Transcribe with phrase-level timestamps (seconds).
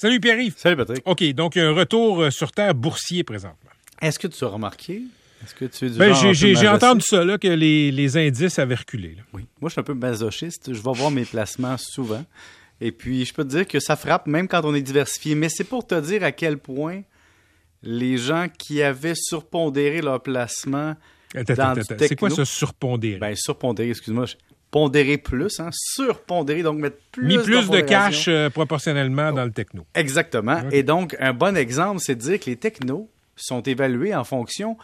[0.00, 0.54] Salut Pierre-Yves.
[0.56, 1.02] Salut Patrick.
[1.06, 3.70] OK, donc un retour euh, sur Terre boursier présentement.
[4.00, 5.02] Est-ce que tu as remarqué?
[5.42, 8.58] Est-ce que tu es du Ben, genre j'ai- entendu ça, là, que les, les indices
[8.60, 9.16] avaient reculé.
[9.16, 9.22] là.
[9.32, 9.44] Oui.
[9.60, 10.72] Moi, je suis un peu masochiste.
[10.72, 12.24] Je vais voir mes placements souvent.
[12.80, 15.34] Et puis, je peux te dire que ça frappe même quand on est diversifié.
[15.34, 17.02] Mais c'est pour te dire à quel point
[17.82, 20.94] les gens qui avaient surpondéré leur placement,
[21.34, 22.04] Attends, Dans attends, du attends.
[22.08, 23.18] C'est quoi ce surpondéré?
[23.18, 24.24] ben surpondéré, excuse-moi,
[24.70, 29.52] pondéré plus, hein, surpondéré, donc mettre plus, Mis plus de cash euh, proportionnellement dans le
[29.52, 29.86] techno.
[29.94, 30.60] Exactement.
[30.70, 34.76] Et donc, un bon exemple, c'est de dire que les technos sont évalués en fonction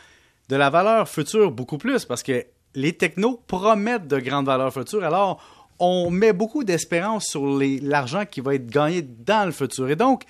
[0.48, 2.44] de la valeur future beaucoup plus, parce que
[2.74, 5.04] les technos promettent de grandes valeurs futures.
[5.04, 5.42] Alors,
[5.78, 7.44] on met beaucoup d'espérance sur
[7.82, 9.90] l'argent qui va être gagné dans le futur.
[9.90, 10.24] Et donc,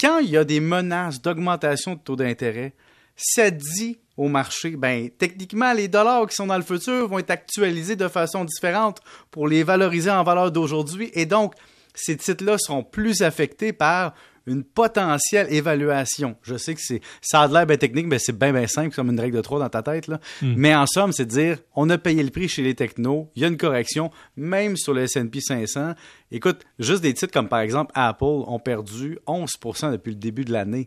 [0.00, 2.72] quand il y a des menaces d'augmentation de taux d'intérêt,
[3.16, 7.30] ça dit au marché, ben techniquement, les dollars qui sont dans le futur vont être
[7.30, 11.10] actualisés de façon différente pour les valoriser en valeur d'aujourd'hui.
[11.14, 11.54] Et donc,
[11.94, 14.12] ces titres-là seront plus affectés par
[14.46, 16.36] une potentielle évaluation.
[16.42, 19.08] Je sais que c'est ça a l'air bien technique, mais c'est bien bien simple, comme
[19.08, 20.06] une règle de trois dans ta tête.
[20.06, 20.20] Là.
[20.42, 23.42] Mais en somme, c'est de dire, on a payé le prix chez les technos, il
[23.42, 25.94] y a une correction, même sur le S&P 500.
[26.30, 30.52] Écoute, juste des titres comme par exemple Apple ont perdu 11% depuis le début de
[30.52, 30.84] l'année.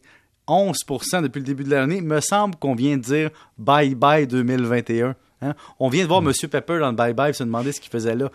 [0.48, 2.02] 11% depuis le début de l'année.
[2.02, 5.16] Me semble qu'on vient de dire bye bye 2021.
[5.42, 5.56] Hein?
[5.80, 6.32] On vient de voir M.
[6.50, 8.30] Pepper dans le Bye Bye se demander ce qu'il faisait là.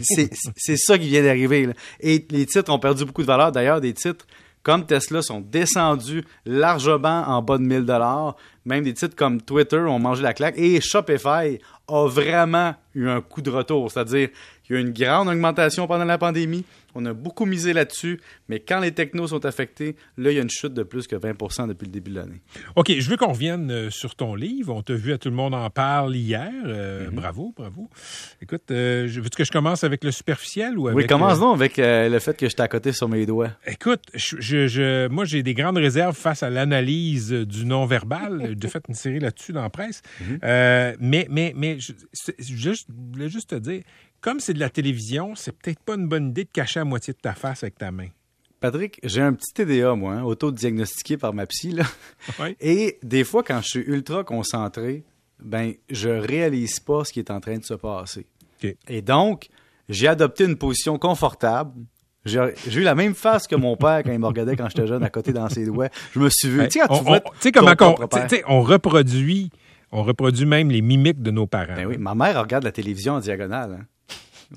[0.00, 1.68] C'est- ça qui vient d'arriver.
[2.00, 3.52] Et les titres ont perdu beaucoup de valeur.
[3.52, 4.26] D'ailleurs, des titres
[4.64, 8.36] comme Tesla sont descendus largement en bas de 1000 dollars.
[8.64, 10.56] Même des titres comme Twitter ont mangé la claque.
[10.58, 13.90] Et Shopify a vraiment eu un coup de retour.
[13.90, 14.28] C'est-à-dire
[14.72, 16.64] qu'il y a eu une grande augmentation pendant la pandémie.
[16.94, 18.20] On a beaucoup misé là-dessus.
[18.50, 21.16] Mais quand les technos sont affectés, là, il y a une chute de plus que
[21.16, 22.42] 20 depuis le début de l'année.
[22.76, 24.74] OK, je veux qu'on revienne euh, sur ton livre.
[24.74, 26.50] On t'a vu à Tout le monde en parle hier.
[26.66, 27.14] Euh, Mm-hmm.
[27.14, 27.88] Bravo, bravo.
[28.42, 30.96] Écoute, euh, veux-tu que je commence avec le superficiel ou avec...
[30.98, 33.24] Oui, commence euh, donc avec euh, le fait que je t'ai à côté sur mes
[33.24, 33.50] doigts.
[33.66, 38.54] Écoute, je, je- je- moi, j'ai des grandes réserves face à l'analyse du non-verbal.
[38.60, 40.02] J'ai fait une série là-dessus dans la presse.
[40.20, 40.38] Mhm.
[41.00, 41.92] Mais, mais, mais, je,
[42.38, 42.70] je
[43.12, 43.82] voulais juste te dire,
[44.22, 47.12] comme c'est de la télévision, c'est peut-être pas une bonne idée de cacher la moitié
[47.12, 48.08] de ta face avec ta main.
[48.60, 51.72] Patrick, j'ai un petit TDA, moi, hein, auto-diagnostiqué par ma psy.
[51.72, 51.84] Là.
[52.40, 52.56] Oui.
[52.60, 55.02] Et des fois, quand je suis ultra concentré,
[55.42, 58.26] ben, je réalise pas ce qui est en train de se passer.
[58.88, 59.48] Et donc,
[59.88, 61.72] j'ai adopté une position confortable.
[62.24, 62.38] J'ai
[62.76, 65.10] eu la même face que mon père quand il me regardait quand j'étais jeune à
[65.10, 65.88] côté dans ses doigts.
[66.12, 66.60] Je me suis vu.
[66.60, 69.50] Hey, tu sais, quand on, tu vois on- comment reproduit,
[69.90, 71.74] on reproduit même les mimiques de nos parents.
[71.74, 73.78] Ben oui, ma mère regarde la télévision en diagonale.
[73.80, 73.84] hein.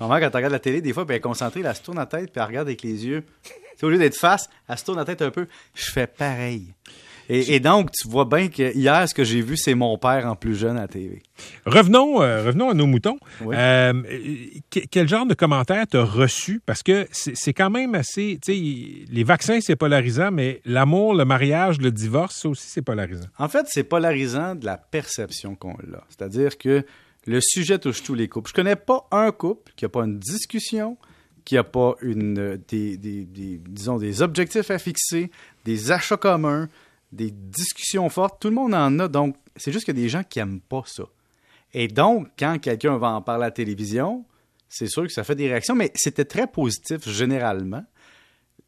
[0.00, 1.82] Ma mère, quand elle regarde la télé, des fois, ben, elle est concentrée, elle se
[1.82, 3.24] tourne la tête, puis elle regarde avec les yeux.
[3.82, 5.46] Au lieu d'être face, elle se tourne la tête un peu.
[5.74, 6.72] Je fais pareil.
[7.28, 10.26] Et, et donc, tu vois bien que hier, ce que j'ai vu, c'est mon père
[10.26, 11.22] en plus jeune à la TV.
[11.64, 13.18] Revenons, euh, revenons à nos moutons.
[13.40, 13.56] Oui.
[13.58, 13.92] Euh,
[14.70, 16.60] que- quel genre de commentaires t'as reçu?
[16.64, 18.38] Parce que c'est c'est quand même assez...
[18.40, 22.82] Tu sais, les vaccins, c'est polarisant, mais l'amour, le mariage, le divorce, ça aussi, c'est
[22.82, 23.26] polarisant.
[23.38, 26.04] En fait, c'est polarisant de la perception qu'on a.
[26.08, 26.84] C'est-à-dire que
[27.26, 28.48] le sujet touche tous les couples.
[28.48, 30.96] Je connais pas un couple qui a pas une discussion,
[31.44, 33.26] qui a pas une euh, des, des-
[33.68, 35.30] disons des objectifs à fixer,
[35.64, 36.68] des achats communs,
[37.12, 38.40] des discussions fortes.
[38.40, 39.08] Tout le monde en a.
[39.08, 41.04] Donc, c'est juste a des gens qui aiment pas ça.
[41.72, 44.24] Et donc, quand quelqu'un va en parler à la télévision,
[44.68, 47.84] c'est sûr que ça fait des réactions, mais c'était très positif généralement.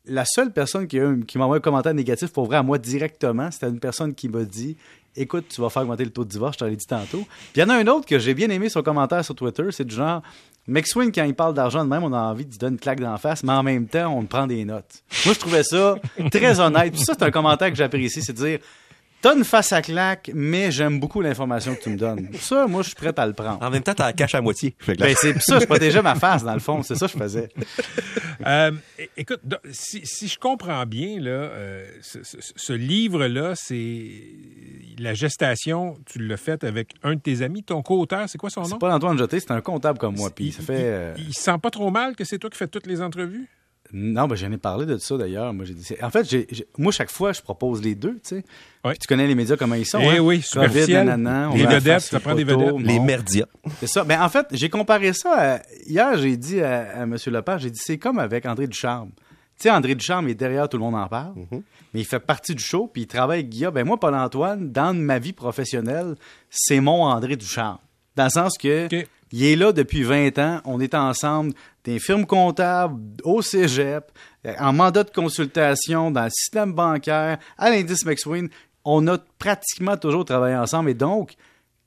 [0.09, 3.69] La seule personne qui, m'a envoyé un commentaire négatif pour vrai à moi directement, c'était
[3.69, 4.77] une personne qui m'a dit
[5.17, 7.27] Écoute, tu vas faire augmenter le taux de divorce, je t'en l'ai dit tantôt.
[7.53, 9.65] Puis il y en a un autre que j'ai bien aimé son commentaire sur Twitter,
[9.71, 10.23] c'est du genre
[10.69, 13.01] McSween, quand il parle d'argent de même, on a envie de lui donner une claque
[13.01, 15.03] d'en face, mais en même temps, on prend des notes.
[15.25, 15.97] Moi, je trouvais ça
[16.31, 16.93] très honnête.
[16.93, 18.59] Puis ça, c'est un commentaire que j'apprécie, c'est de dire
[19.21, 22.29] T'as une face à claque, mais j'aime beaucoup l'information que tu me donnes.
[22.41, 23.61] Ça, moi, je suis prêt à le prendre.
[23.61, 24.77] En même temps, t'as la cache à moitié.
[24.87, 26.83] Ben, c'est ça, je protégeais ma face, dans le fond.
[26.85, 27.49] C'est ça que je faisais.
[28.47, 28.71] Euh,
[29.17, 29.41] écoute,
[29.73, 34.09] si, si je comprends bien, là, euh, ce, ce- ce livre-là, c'est
[34.99, 38.63] la gestation, tu l'as fait avec un de tes amis, ton co-auteur, c'est quoi son
[38.63, 38.69] nom?
[38.69, 40.31] C'est pas Antoine Jeté, c'est un comptable comme moi.
[40.31, 40.75] Puis il, ça fait.
[40.85, 43.49] euh, il se sent pas trop mal que c'est toi qui fais toutes les entrevues?
[43.93, 45.53] Non, ben j'en ai parlé de ça d'ailleurs.
[45.55, 45.87] Moi, j'ai dit.
[46.03, 48.45] En fait, j'ai- j'ai- moi, chaque fois, je propose les deux, tu sais.
[49.01, 49.99] Tu connais les médias comment ils sont.
[50.01, 50.19] Eh hein?
[50.21, 51.07] oui, COVID, superficiel.
[51.07, 52.75] nanana, on Les vedettes, ça prend des vedettes.
[52.79, 53.05] les bon.
[53.05, 53.47] merdias.
[53.81, 54.05] C'est ça.
[54.05, 55.55] Ben, en fait, j'ai comparé ça.
[55.57, 57.17] à- Hier, j'ai dit à, à M.
[57.27, 59.11] Lepage, j'ai dit, c'est comme avec André Ducharme.
[59.59, 62.55] Tu sais, André Ducharme est derrière, tout le monde en parle, mais il fait partie
[62.55, 63.71] du show, puis il travaille avec Guilla.
[63.73, 66.15] Ben moi, Paul-Antoine, dans ma vie professionnelle,
[66.51, 67.79] c'est mon André Ducharme.
[68.15, 68.87] Dans le sens que.
[69.33, 71.53] Il est là depuis 20 ans, on est ensemble,
[71.85, 74.11] des firmes comptables, au cégep,
[74.47, 78.49] euh, en mandat de consultation, dans le système bancaire, à l'indice McSween.
[78.85, 81.35] On a pratiquement toujours travaillé ensemble, et donc,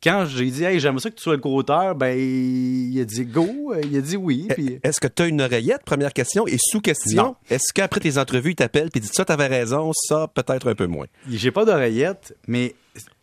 [0.03, 3.25] quand j'ai dit, hey, j'aimerais ça que tu sois le co-auteur, ben, il a dit
[3.25, 4.47] go, il a dit oui.
[4.49, 4.79] Puis...
[4.83, 8.55] Est-ce que tu as une oreillette, première question, et sous-question, est-ce qu'après tes entrevues, il
[8.55, 11.05] t'appelle et dit ça, t'avais raison, ça, peut-être un peu moins?
[11.29, 12.75] J'ai pas d'oreillette, mais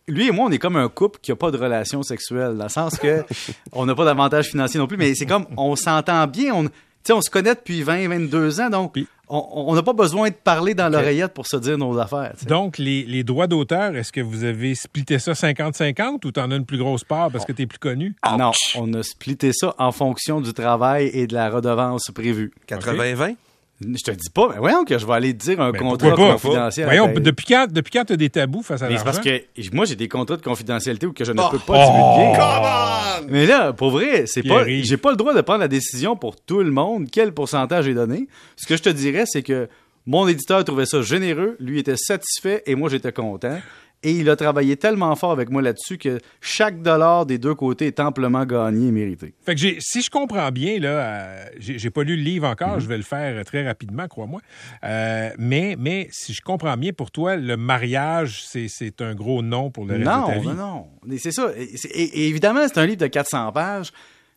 [0.09, 2.63] lui et moi, on est comme un couple qui a pas de relation sexuelle, dans
[2.65, 3.23] le sens que
[3.71, 6.71] on n'a pas d'avantage financier non plus, mais c'est comme on s'entend bien, on, tu
[7.03, 10.33] sais, on se connaît depuis 20, 22 ans, donc Puis- on n'a pas besoin de
[10.33, 12.33] parler dans l'oreillette pour se dire nos affaires.
[12.47, 16.55] Donc, les, les droits d'auteur, est-ce que vous avez splitté ça 50-50 ou t'en as
[16.55, 18.15] une plus grosse part parce que t'es plus connu?
[18.39, 22.51] Non, on a splitté ça en fonction du travail et de la redevance prévue.
[22.67, 23.35] 80-20?
[23.81, 26.33] Je te dis pas, mais voyons que je vais aller dire un Ben, contrat pas?
[26.33, 26.85] confidentiel.
[26.85, 29.21] Voyons, depuis quand, depuis quand t'as des tabous face à mais c'est l'argent?
[29.23, 31.47] parce que moi, j'ai des contrats de confidentialité où que je ne Oh.
[31.51, 32.33] peux pas divulguer.
[32.35, 33.31] Come on!
[33.31, 36.35] Mais là, pour vrai, c'est pas, j'ai pas le droit de prendre la décision pour
[36.35, 38.27] tout le monde, quel pourcentage est donné.
[38.57, 39.69] Ce que je te dirais, c'est que
[40.05, 43.59] mon éditeur trouvait ça généreux, lui était satisfait et moi j'étais content.
[44.01, 47.87] Et il a travaillé tellement fort avec moi là-dessus que chaque dollar des deux côtés
[47.87, 49.33] est amplement gagné et mérité.
[49.45, 52.79] Fait que si je comprends bien, là, euh, j'ai pas lu le livre encore, Mhm.
[52.79, 54.39] je vais le faire euh, très rapidement, crois-moi.
[54.85, 59.69] Euh, mais, mais si je comprends bien, pour toi, le mariage, c'est un gros non
[59.69, 60.47] pour le reste de Non, ta vie.
[60.47, 61.17] non, non.
[61.17, 61.51] C'est ça.
[61.57, 63.91] Et, c'est- et- et évidemment, c'est un livre de 400 pages.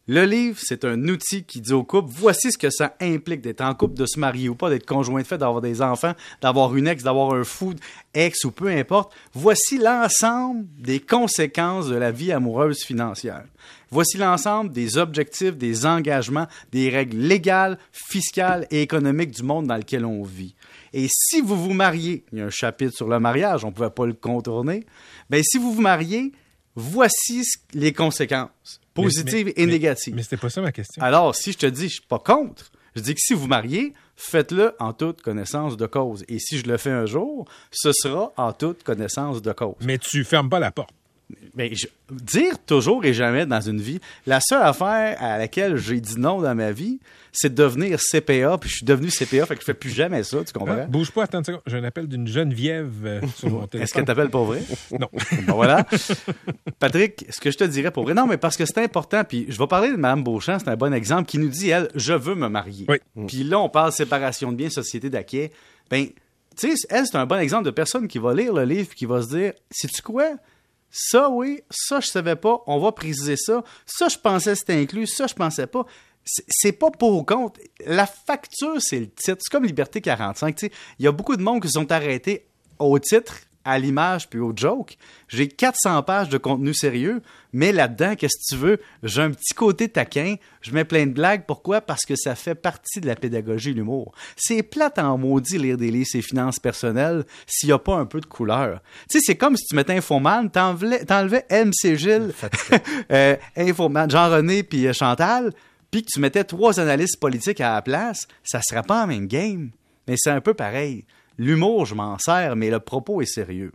[0.08, 3.60] Le livre, c'est un outil qui dit au couple, voici ce que ça implique d'être
[3.60, 6.74] en couple, de se marier ou pas, d'être conjoint de fait, d'avoir des enfants, d'avoir
[6.74, 7.74] une ex, d'avoir un fou,
[8.12, 9.14] ex ou peu importe.
[9.32, 13.44] Voici l'ensemble des conséquences de la vie amoureuse financière.
[13.92, 19.76] Voici l'ensemble des objectifs, des engagements, des règles légales, fiscales et économiques du monde dans
[19.76, 20.56] lequel on vit.
[20.92, 23.72] Et si vous vous mariez, il y a un chapitre sur le mariage, on ne
[23.72, 24.84] pouvait pas le contourner,
[25.30, 26.32] ben si vous vous mariez,
[26.74, 27.42] voici
[27.74, 28.50] les conséquences,
[28.96, 30.14] Mais- positives mais- et mais- négatives.
[30.14, 31.02] Mais c'était pas ça ma question.
[31.02, 33.92] Alors, si je te dis, je suis pas contre, je dis que si vous mariez,
[34.16, 36.24] faites-le en toute connaissance de cause.
[36.28, 39.76] Et si je le fais un jour, ce sera en toute connaissance de cause.
[39.80, 40.90] Mais tu fermes pas la porte.
[41.54, 46.00] Mais je- dire toujours et jamais dans une vie, la seule affaire à laquelle j'ai
[46.00, 46.98] dit non dans ma vie,
[47.34, 50.22] c'est de devenir CPA, puis je suis devenu CPA, fait que je fais plus jamais
[50.22, 50.74] ça, tu comprends?
[50.74, 50.86] Hein?
[50.88, 51.62] Bouge pas, attends une seconde.
[51.66, 53.94] J'ai un appel d'une Geneviève euh, sur mon Est-ce téléphone.
[53.94, 54.62] qu'elle t'appelle pour vrai?
[54.98, 55.08] Non.
[55.46, 55.86] Bon, voilà.
[56.78, 59.46] Patrick, ce que je te dirais pour vrai, non, mais parce que c'est important, puis
[59.48, 62.12] je vais parler de Mme Beauchamp, c'est un bon exemple, qui nous dit, elle, je
[62.12, 62.86] veux me marier.
[62.88, 62.98] Oui.
[63.26, 65.48] Puis là, on parle séparation de biens, société d'acquis.
[65.90, 66.06] Ben,
[66.56, 68.98] tu sais, elle, c'est un bon exemple de personne qui va lire le livre puis
[68.98, 70.32] qui va se dire, sais-tu quoi?
[70.94, 73.64] Ça, oui, ça, je savais pas, on va préciser ça.
[73.86, 75.86] Ça, je pensais c'était inclus, ça, je pensais pas.
[76.24, 77.58] C'est- pas pour ou contre.
[77.86, 79.38] La facture, c'est le titre.
[79.40, 80.54] C'est comme Liberté 45.
[80.54, 80.72] tu sais.
[80.98, 82.46] Il y a beaucoup de monde qui sont arrêtés
[82.78, 84.96] au titre, à l'image puis au joke.
[85.28, 87.22] J'ai 400 pages de contenu sérieux,
[87.52, 88.80] mais là-dedans, qu'est-ce que tu veux?
[89.02, 90.36] J'ai un petit côté taquin.
[90.60, 91.44] Je mets plein de blagues.
[91.46, 91.80] Pourquoi?
[91.80, 94.12] Parce que ça fait partie de la pédagogie et l'humour.
[94.36, 98.06] C'est plate en maudit lire des livres et finances personnelles s'il n'y a pas un
[98.06, 98.80] peu de couleur.
[99.08, 102.32] Tu sais, c'est comme si tu mettais Infoman, t'enlevais MC Gilles,
[103.12, 105.52] euh, Infoman, Jean-René puis euh, Chantal,
[105.90, 109.26] puis que tu mettais trois analystes politiques à la place, ça serait pas en même
[109.26, 109.70] game.
[110.08, 111.04] Mais c'est un peu pareil.
[111.38, 113.72] L'humour, je m'en sers, mais le propos est sérieux.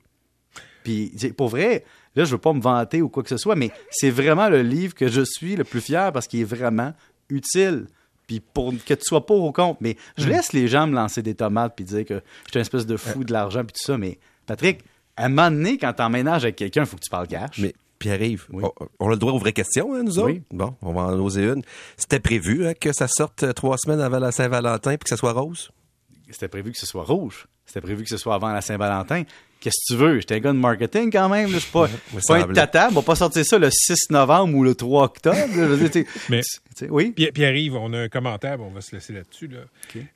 [0.84, 1.84] Puis, pour vrai,
[2.16, 4.62] là, je veux pas me vanter ou quoi que ce soit, mais c'est vraiment le
[4.62, 6.94] livre que je suis le plus fier parce qu'il est vraiment
[7.30, 7.88] utile.
[8.26, 9.80] Puis pour que tu sois pas au compte.
[9.82, 12.62] Mais je laisse les gens me lancer des tomates puis dire que je suis une
[12.62, 13.98] espèce de fou de l'argent puis tout ça.
[13.98, 14.82] Mais Patrick,
[15.16, 17.58] à un moment donné, quand t'emménages avec quelqu'un, il faut que tu parles cash.
[17.60, 18.64] Mais Pierre-Yves, Oui.
[18.66, 20.28] on, on a le droit aux vraies questions, hein, nous autres?
[20.32, 20.42] Oui.
[20.52, 21.64] Bon, on va en oser une.
[21.96, 25.18] C'était prévu hein, que ça sorte euh, trois semaines avant la Saint-Valentin puis que ça
[25.18, 25.72] soit rose?
[26.30, 27.48] C'était prévu que ce soit rouge.
[27.66, 29.24] C'était prévu que ce soit avant la Saint-Valentin.
[29.60, 30.20] Qu'est-ce que tu veux?
[30.20, 31.50] J'étais un gars de marketing quand même.
[31.50, 31.88] Je suis pas,
[32.28, 32.90] pas un tata.
[32.92, 35.38] On va pas sortir ça le 6 novembre ou le 3 octobre.
[35.54, 36.42] Je veux dire, Mais-
[36.90, 37.12] oui.
[37.12, 39.60] Pierre- Pierre-Yves, on a un commentaire, on va se laisser là-dessus, là,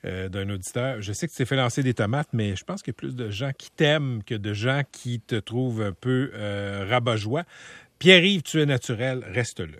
[0.04, 1.02] euh, d'un auditeur.
[1.02, 2.98] Je sais que tu t'es fait lancer des tomates, mais je pense qu'il y a
[2.98, 7.42] plus de gens qui t'aiment que de gens qui te trouvent un peu euh, rabat-joie.
[7.98, 9.78] Pierre-Yves, tu es naturel, reste-le.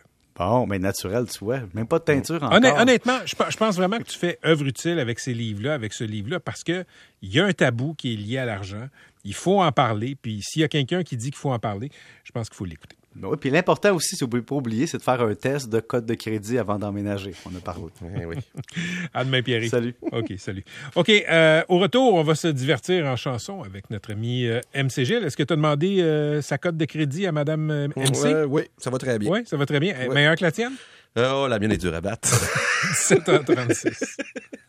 [0.50, 1.60] Bon, mais naturel, tu vois.
[1.74, 2.52] Même pas de teinture encore.
[2.80, 5.92] Honnêtement, je, pe- je pense vraiment que tu fais œuvre utile avec ces livres-là, avec
[5.92, 6.84] ce livre-là, parce que
[7.22, 8.88] il y a un tabou qui est lié à l'argent.
[9.24, 10.16] Il faut en parler.
[10.20, 11.90] Puis s'il y a quelqu'un qui dit qu'il faut en parler,
[12.24, 12.96] je pense qu'il faut l'écouter.
[13.14, 15.34] Ben oui, puis l'important aussi, si vous ne pouvez pas oublier, c'est de faire un
[15.34, 17.32] test de code de crédit avant d'emménager.
[17.46, 17.84] On a parlé.
[18.20, 18.36] Eh oui.
[19.14, 19.70] À demain, Pierre-Yves.
[19.70, 19.94] Salut.
[20.12, 20.64] OK, salut.
[20.94, 25.04] OK, euh, au retour, on va se divertir en chanson avec notre ami euh, MC
[25.04, 25.24] Gilles.
[25.24, 28.46] Est-ce que tu as demandé euh, sa cote de crédit à Madame euh, MC?
[28.48, 29.30] Oui, ça va très bien.
[29.30, 29.94] Oui, ça va très bien.
[29.96, 30.08] Ouais.
[30.08, 30.72] Meilleure que la tienne?
[31.16, 32.28] Oh, la mienne est dure à battre.
[33.08, 34.16] 17h36.